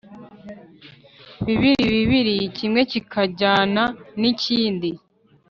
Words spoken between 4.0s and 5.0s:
n’ikindi.